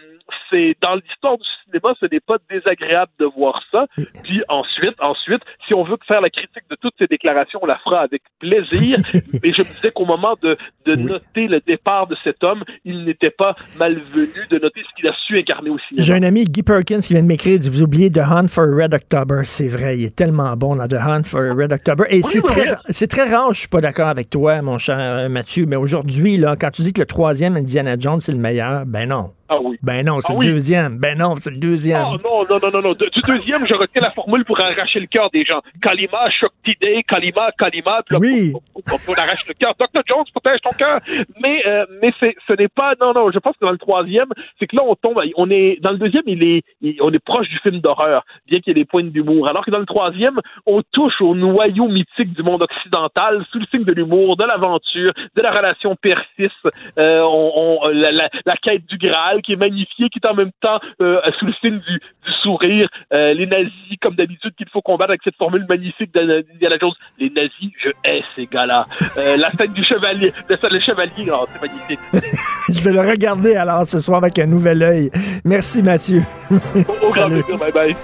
c'est 0.51 0.77
dans 0.81 0.95
l'histoire 0.95 1.37
du 1.37 1.47
cinéma, 1.65 1.95
ce 2.01 2.07
n'est 2.11 2.21
pas 2.21 2.39
désagréable 2.51 3.13
de 3.19 3.27
voir 3.27 3.63
ça. 3.71 3.87
Puis 4.23 4.43
ensuite, 4.49 4.95
ensuite, 5.01 5.43
si 5.67 5.75
on 5.75 5.83
veut 5.83 5.99
faire 6.07 6.21
la 6.21 6.31
critique 6.31 6.65
de 6.71 6.77
toutes 6.77 6.95
ces 6.99 7.07
déclarations, 7.07 7.61
on 7.63 7.67
la 7.67 7.79
fera 7.79 8.01
avec 8.01 8.23
plaisir. 8.39 8.99
Mais 9.43 9.53
je 9.53 9.63
me 9.63 9.75
disais 9.75 9.91
qu'au 9.91 10.07
moment 10.07 10.35
de, 10.43 10.57
de 10.87 10.97
noter 10.97 11.47
le 11.47 11.61
départ 11.61 12.07
de 12.07 12.17
cet 12.25 12.43
homme, 12.43 12.65
il 12.85 13.05
n'était 13.05 13.31
pas 13.31 13.55
malvenu 13.79 14.47
de 14.49 14.59
noter 14.59 14.83
qu'il 14.97 15.07
a 15.09 15.13
su 15.27 15.39
incarner 15.39 15.71
au 15.71 15.79
cinéma. 15.89 16.05
J'ai 16.05 16.15
un 16.15 16.23
ami, 16.23 16.45
Guy 16.45 16.63
Perkins, 16.63 17.01
qui 17.01 17.13
vient 17.13 17.23
de 17.23 17.29
m'écrire, 17.29 17.59
dit, 17.59 17.69
vous 17.69 17.83
oubliez 17.83 18.11
The 18.11 18.19
Hunt 18.19 18.49
for 18.49 18.67
Red 18.67 18.95
October. 18.95 19.43
C'est 19.45 19.69
vrai, 19.69 19.99
il 19.99 20.05
est 20.05 20.15
tellement 20.15 20.57
bon 20.57 20.77
dans 20.77 20.89
The 20.89 20.95
Hunt 20.95 21.25
for 21.25 21.41
Red 21.41 21.73
October. 21.73 22.05
Et 22.11 22.23
c'est 22.23 22.43
très, 22.43 22.75
c'est 22.91 23.09
très 23.09 23.25
rare, 23.25 23.53
je 23.53 23.61
suis 23.61 23.69
pas 23.69 23.81
d'accord 23.81 24.09
avec 24.09 24.31
toi, 24.31 24.63
mon 24.63 24.79
cher 24.79 25.29
Mathieu, 25.29 25.67
mais 25.67 25.77
aujourd'hui, 25.77 26.37
là, 26.37 26.57
quand 26.59 26.71
tu 26.71 26.83
dis 26.83 26.93
que 26.93 27.01
le 27.01 27.07
troisième 27.07 27.57
Indiana 27.57 27.97
Jones, 27.99 28.21
c'est 28.21 28.33
le 28.33 28.39
meilleur, 28.39 28.87
ben 28.87 29.09
non. 29.09 29.31
Ah 29.55 29.61
oui. 29.63 29.79
Ben 29.83 30.05
non, 30.05 30.19
c'est 30.21 30.33
ah 30.33 30.39
le 30.41 30.47
deuxième. 30.47 30.99
Ben 30.99 31.19
non, 31.19 31.37
c'est 31.37 31.51
le 31.51 31.59
deuxième. 31.59 32.05
Oh, 32.05 32.17
non, 32.25 32.45
non, 32.49 32.59
non, 32.63 32.71
non, 32.73 32.83
non. 32.89 32.93
Du 32.93 33.21
deuxième, 33.27 33.67
je 33.67 33.75
retiens 33.75 34.03
la 34.03 34.11
formule 34.11 34.45
pour 34.45 34.61
arracher 34.61 35.01
le 35.01 35.07
cœur 35.07 35.31
des 35.31 35.45
gens. 35.45 35.61
Kalima, 35.81 36.29
Shoktide, 36.31 37.05
Kalima, 37.07 37.51
Kalima. 37.59 38.03
oui. 38.19 38.53
On, 38.75 38.81
on, 38.81 39.15
arrache 39.15 39.47
le 39.49 39.55
cœur. 39.55 39.75
Dr. 39.79 40.03
Jones, 40.07 40.25
protège 40.33 40.61
ton 40.63 40.71
cœur. 40.77 41.01
Mais, 41.41 41.63
euh, 41.67 41.87
mais 42.03 42.13
ce 42.21 42.53
n'est 42.57 42.69
pas, 42.69 42.95
non, 43.01 43.13
non, 43.13 43.31
je 43.31 43.39
pense 43.39 43.57
que 43.57 43.65
dans 43.65 43.73
le 43.73 43.79
troisième, 43.79 44.29
c'est 44.59 44.67
que 44.67 44.77
là, 44.77 44.83
on 44.87 44.95
tombe, 44.95 45.21
on 45.37 45.51
est, 45.51 45.79
dans 45.81 45.93
le 45.93 45.99
deuxième, 45.99 46.25
il 46.27 46.43
est, 46.43 47.01
on 47.01 47.13
est 47.13 47.25
proche 47.25 47.49
du 47.49 47.59
film 47.59 47.79
d'horreur, 47.81 48.25
bien 48.47 48.61
qu'il 48.61 48.77
y 48.77 48.79
ait 48.79 48.83
des 48.83 48.87
points 48.87 49.05
d'humour. 49.05 49.49
Alors 49.49 49.65
que 49.65 49.71
dans 49.71 49.79
le 49.79 49.87
troisième, 49.87 50.41
on 50.67 50.83
touche 50.93 51.21
au 51.21 51.35
noyau 51.35 51.89
mythique 51.89 52.33
du 52.33 52.43
monde 52.43 52.63
occidental, 52.63 53.45
sous 53.51 53.59
le 53.59 53.67
signe 53.71 53.85
de 53.85 53.93
l'humour, 53.93 54.37
de 54.37 54.45
l'aventure, 54.45 55.13
de 55.37 55.43
la 55.43 55.51
relation 55.51 55.97
père-fils, 55.97 56.51
euh, 56.99 57.21
on, 57.23 57.53
on 57.83 57.89
la, 57.89 58.13
la, 58.13 58.29
la, 58.45 58.57
quête 58.57 58.87
du 58.87 58.99
Graal, 58.99 59.43
qui 59.45 59.53
est 59.53 59.57
magnifié, 59.57 60.09
qui 60.09 60.19
est 60.23 60.27
en 60.27 60.35
même 60.35 60.51
temps 60.61 60.81
euh, 61.01 61.21
sous 61.39 61.47
le 61.47 61.53
signe 61.61 61.79
du, 61.79 61.99
du 61.99 62.33
sourire. 62.43 62.89
Euh, 63.13 63.35
les 63.35 63.47
nazis, 63.47 63.97
comme 64.01 64.15
d'habitude, 64.15 64.53
qu'il 64.57 64.69
faut 64.69 64.83
combattre 64.83 65.11
avec 65.11 65.23
cette 65.25 65.37
formule 65.37 65.67
magnifique 65.69 66.13
d'Indiana 66.15 66.77
Jones. 66.81 66.93
Les 67.19 67.31
nazis, 67.31 67.71
je 67.83 67.91
hais 68.05 68.23
ces 68.35 68.47
gars-là. 68.47 68.87
Euh, 69.19 69.37
la 69.37 69.51
scène 69.53 69.73
du 69.73 69.85
chevalier, 69.85 70.33
la 70.49 70.57
scène 70.57 70.71
du 70.71 70.81
chevalier, 70.81 71.31
oh, 71.33 71.47
c'est 71.53 71.63
magnifique. 71.63 72.01
je 72.69 72.85
vais 72.85 72.93
le 72.93 73.01
regarder 73.01 73.57
alors 73.57 73.85
ce 73.85 74.01
soir 74.01 74.19
avec 74.19 74.39
un 74.39 74.47
nouvel 74.47 74.83
œil. 74.83 75.11
Merci 75.45 75.83
Mathieu. 75.83 76.23
Au, 76.51 77.13
grand 77.13 77.29
plaisir, 77.29 77.59
bye 77.59 77.73
bye. 77.73 77.95